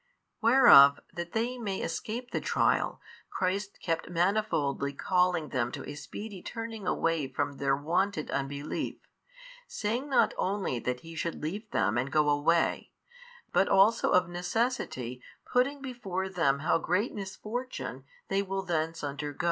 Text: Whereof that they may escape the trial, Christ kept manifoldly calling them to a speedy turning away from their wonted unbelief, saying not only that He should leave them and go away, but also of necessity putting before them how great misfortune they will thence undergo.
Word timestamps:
Whereof 0.41 0.99
that 1.13 1.33
they 1.33 1.59
may 1.59 1.79
escape 1.81 2.31
the 2.31 2.41
trial, 2.41 2.99
Christ 3.29 3.79
kept 3.79 4.09
manifoldly 4.09 4.97
calling 4.97 5.49
them 5.49 5.71
to 5.73 5.87
a 5.87 5.93
speedy 5.93 6.41
turning 6.41 6.87
away 6.87 7.27
from 7.27 7.57
their 7.57 7.75
wonted 7.77 8.31
unbelief, 8.31 8.95
saying 9.67 10.09
not 10.09 10.33
only 10.39 10.79
that 10.79 11.01
He 11.01 11.13
should 11.13 11.43
leave 11.43 11.69
them 11.69 11.99
and 11.99 12.11
go 12.11 12.29
away, 12.31 12.93
but 13.53 13.69
also 13.69 14.09
of 14.09 14.27
necessity 14.27 15.21
putting 15.53 15.83
before 15.83 16.29
them 16.29 16.61
how 16.65 16.79
great 16.79 17.13
misfortune 17.13 18.03
they 18.27 18.41
will 18.41 18.63
thence 18.63 19.03
undergo. 19.03 19.39